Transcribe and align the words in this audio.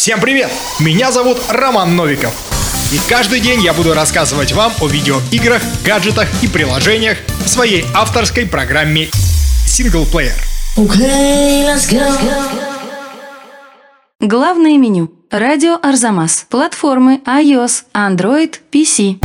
Всем 0.00 0.18
привет! 0.18 0.50
Меня 0.80 1.12
зовут 1.12 1.36
Роман 1.50 1.94
Новиков. 1.94 2.32
И 2.90 2.98
каждый 3.06 3.38
день 3.38 3.60
я 3.60 3.74
буду 3.74 3.92
рассказывать 3.92 4.52
вам 4.52 4.72
о 4.80 4.88
видеоиграх, 4.88 5.60
гаджетах 5.84 6.26
и 6.42 6.48
приложениях 6.48 7.18
в 7.44 7.46
своей 7.46 7.84
авторской 7.94 8.46
программе 8.46 9.10
Синглплеер. 9.66 10.32
Okay, 10.78 11.66
let's 11.66 11.92
go. 11.92 12.02
Главное 14.20 14.78
меню. 14.78 15.12
Радио 15.30 15.78
Арзамас. 15.82 16.46
Платформы 16.48 17.20
iOS, 17.26 17.82
Android, 17.92 18.54
PC. 18.72 19.18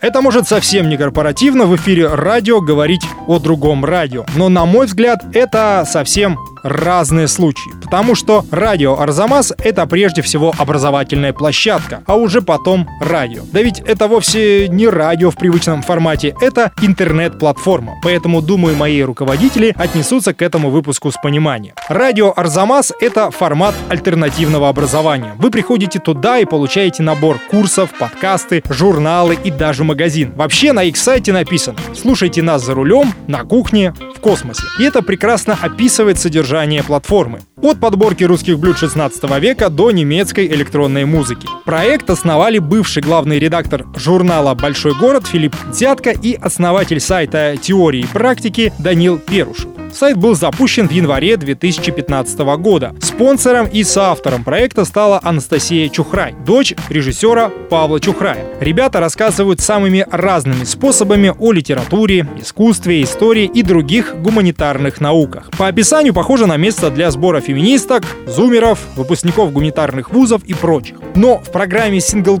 Это 0.00 0.20
может 0.20 0.46
совсем 0.46 0.88
не 0.88 0.96
корпоративно 0.96 1.66
в 1.66 1.74
эфире 1.74 2.06
радио 2.06 2.60
говорить 2.60 3.02
о 3.26 3.40
другом 3.40 3.84
радио. 3.84 4.24
Но, 4.36 4.48
на 4.48 4.66
мой 4.66 4.86
взгляд, 4.86 5.24
это 5.34 5.84
совсем 5.90 6.38
разные 6.62 7.28
случаи. 7.28 7.72
Потому 7.82 8.14
что 8.14 8.44
радио 8.50 8.98
Арзамас— 8.98 9.52
это 9.58 9.86
прежде 9.86 10.22
всего 10.22 10.52
образовательная 10.56 11.32
площадка, 11.32 12.02
а 12.06 12.16
уже 12.16 12.42
потом 12.42 12.88
радио. 13.00 13.42
Да 13.52 13.62
ведь 13.62 13.80
это 13.80 14.08
вовсе 14.08 14.68
не 14.68 14.88
радио 14.88 15.30
в 15.30 15.36
привычном 15.36 15.82
формате, 15.82 16.34
это 16.40 16.72
интернет-платформа. 16.80 17.94
Поэтому, 18.02 18.42
думаю, 18.42 18.76
мои 18.76 19.02
руководители 19.02 19.74
отнесутся 19.76 20.34
к 20.34 20.42
этому 20.42 20.70
выпуску 20.70 21.10
с 21.10 21.16
пониманием. 21.22 21.74
Радио 21.88 22.32
Арзамас— 22.34 22.92
это 23.00 23.30
формат 23.30 23.74
альтернативного 23.88 24.68
образования. 24.68 25.34
Вы 25.38 25.50
приходите 25.50 25.98
туда 25.98 26.38
и 26.38 26.44
получаете 26.44 27.02
набор 27.02 27.38
курсов, 27.50 27.90
подкасты, 27.98 28.62
журналы 28.68 29.38
и 29.42 29.50
даже 29.50 29.84
магазин. 29.84 30.32
Вообще 30.36 30.72
на 30.72 30.84
их 30.84 30.96
сайте 30.96 31.32
написано 31.32 31.78
«Слушайте 31.94 32.42
нас 32.42 32.64
за 32.64 32.74
рулем, 32.74 33.12
на 33.26 33.44
кухне, 33.44 33.94
космосе». 34.22 34.62
И 34.78 34.84
это 34.84 35.02
прекрасно 35.02 35.58
описывает 35.60 36.18
содержание 36.18 36.82
платформы. 36.82 37.40
От 37.60 37.78
подборки 37.78 38.24
русских 38.24 38.58
блюд 38.58 38.78
16 38.78 39.38
века 39.38 39.68
до 39.68 39.90
немецкой 39.90 40.46
электронной 40.46 41.04
музыки. 41.04 41.46
Проект 41.66 42.08
основали 42.08 42.58
бывший 42.58 43.02
главный 43.02 43.38
редактор 43.38 43.84
журнала 43.94 44.54
«Большой 44.54 44.94
город» 44.94 45.26
Филипп 45.26 45.54
Дзятко 45.70 46.10
и 46.10 46.34
основатель 46.34 47.00
сайта 47.00 47.56
теории 47.60 48.00
и 48.00 48.06
практики 48.06 48.72
Данил 48.78 49.18
Перушев. 49.18 49.71
Сайт 49.92 50.16
был 50.16 50.34
запущен 50.34 50.88
в 50.88 50.90
январе 50.90 51.36
2015 51.36 52.38
года. 52.56 52.94
Спонсором 53.00 53.66
и 53.66 53.84
соавтором 53.84 54.42
проекта 54.42 54.86
стала 54.86 55.20
Анастасия 55.22 55.88
Чухрай, 55.90 56.34
дочь 56.46 56.74
режиссера 56.88 57.50
Павла 57.68 58.00
Чухрая. 58.00 58.46
Ребята 58.58 59.00
рассказывают 59.00 59.60
самыми 59.60 60.06
разными 60.10 60.64
способами 60.64 61.34
о 61.38 61.52
литературе, 61.52 62.26
искусстве, 62.40 63.02
истории 63.02 63.44
и 63.44 63.62
других 63.62 64.16
гуманитарных 64.16 65.00
науках. 65.00 65.50
По 65.58 65.68
описанию 65.68 66.14
похоже 66.14 66.46
на 66.46 66.56
место 66.56 66.90
для 66.90 67.10
сбора 67.10 67.40
феминисток, 67.40 68.04
зумеров, 68.26 68.78
выпускников 68.96 69.52
гуманитарных 69.52 70.10
вузов 70.10 70.42
и 70.44 70.54
прочих. 70.54 70.96
Но 71.14 71.38
в 71.38 71.52
программе 71.52 71.98
Single 71.98 72.40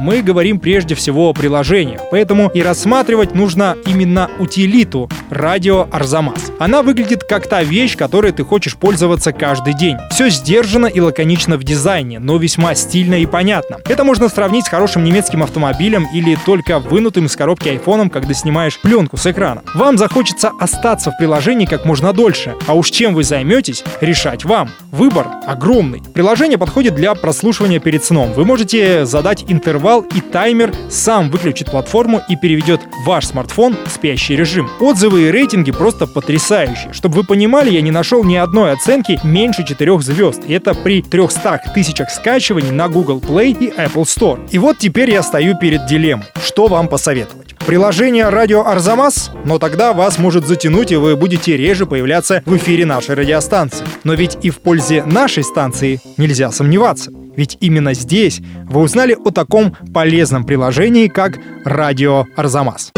мы 0.00 0.20
говорим 0.20 0.60
прежде 0.60 0.94
всего 0.94 1.30
о 1.30 1.32
приложениях, 1.32 2.02
поэтому 2.10 2.50
и 2.50 2.62
рассматривать 2.62 3.34
нужно 3.34 3.76
именно 3.86 4.30
утилиту 4.38 5.08
радио 5.30 5.88
Арзамас. 5.90 6.52
Она 6.58 6.82
выглядит 6.82 7.24
как 7.24 7.46
та 7.46 7.62
вещь, 7.62 7.96
которой 7.96 8.32
ты 8.32 8.44
хочешь 8.44 8.76
пользоваться 8.76 9.32
каждый 9.32 9.74
день. 9.74 9.96
Все 10.10 10.28
сдержано 10.28 10.86
и 10.86 11.00
лаконично 11.00 11.56
в 11.56 11.64
дизайне, 11.64 12.18
но 12.18 12.36
весьма 12.36 12.74
стильно 12.74 13.14
и 13.14 13.26
понятно. 13.26 13.78
Это 13.88 14.04
можно 14.04 14.28
сравнить 14.28 14.66
с 14.66 14.68
хорошим 14.68 15.04
немецким 15.04 15.42
автомобилем 15.42 16.08
или 16.12 16.36
только 16.44 16.78
вынутым 16.78 17.26
из 17.26 17.36
коробки 17.36 17.68
айфоном, 17.68 18.10
когда 18.10 18.34
снимаешь 18.34 18.78
пленку 18.80 19.16
с 19.16 19.26
экрана. 19.26 19.62
Вам 19.74 19.96
захочется 19.96 20.50
остаться 20.58 21.10
в 21.10 21.16
приложении 21.16 21.66
как 21.66 21.84
можно 21.84 22.12
дольше, 22.12 22.54
а 22.66 22.74
уж 22.74 22.90
чем 22.90 23.14
вы 23.14 23.24
займетесь, 23.24 23.84
решать 24.00 24.44
вам. 24.44 24.70
Выбор 24.90 25.28
огромный. 25.46 26.02
Приложение 26.14 26.58
подходит 26.58 26.94
для 26.94 27.14
прослушивания 27.14 27.78
перед 27.78 28.04
сном. 28.04 28.32
Вы 28.32 28.44
можете 28.44 29.06
задать 29.06 29.44
интервал 29.48 30.02
и 30.02 30.20
таймер 30.20 30.72
сам 30.88 31.30
выключит 31.30 31.70
платформу 31.70 32.20
и 32.28 32.36
переведет 32.36 32.80
ваш 33.06 33.26
смартфон 33.26 33.76
в 33.86 33.90
спящий 33.90 34.36
режим. 34.36 34.68
Отзывы 34.80 35.19
и 35.20 35.30
рейтинги 35.30 35.70
просто 35.70 36.06
потрясающие. 36.06 36.92
Чтобы 36.92 37.16
вы 37.16 37.24
понимали, 37.24 37.70
я 37.70 37.80
не 37.80 37.90
нашел 37.90 38.24
ни 38.24 38.36
одной 38.36 38.72
оценки 38.72 39.20
меньше 39.24 39.64
4 39.64 40.00
звезд. 40.00 40.42
И 40.46 40.52
это 40.52 40.74
при 40.74 41.02
300 41.02 41.72
тысячах 41.74 42.10
скачиваний 42.10 42.70
на 42.70 42.88
Google 42.88 43.20
Play 43.20 43.56
и 43.58 43.68
Apple 43.70 44.04
Store. 44.04 44.40
И 44.50 44.58
вот 44.58 44.78
теперь 44.78 45.10
я 45.10 45.22
стою 45.22 45.56
перед 45.56 45.86
дилеммой. 45.86 46.26
Что 46.44 46.66
вам 46.66 46.88
посоветовать? 46.88 47.54
Приложение 47.66 48.28
«Радио 48.30 48.66
Арзамас»? 48.66 49.30
Но 49.44 49.58
тогда 49.58 49.92
вас 49.92 50.18
может 50.18 50.46
затянуть, 50.46 50.92
и 50.92 50.96
вы 50.96 51.14
будете 51.14 51.56
реже 51.56 51.86
появляться 51.86 52.42
в 52.46 52.56
эфире 52.56 52.86
нашей 52.86 53.14
радиостанции. 53.14 53.86
Но 54.02 54.14
ведь 54.14 54.38
и 54.42 54.50
в 54.50 54.58
пользе 54.60 55.04
нашей 55.04 55.44
станции 55.44 56.00
нельзя 56.16 56.50
сомневаться. 56.50 57.10
Ведь 57.36 57.58
именно 57.60 57.94
здесь 57.94 58.40
вы 58.64 58.80
узнали 58.80 59.16
о 59.24 59.30
таком 59.30 59.76
полезном 59.94 60.44
приложении, 60.44 61.08
как 61.08 61.38
«Радио 61.64 62.26
Арзамас». 62.36 62.92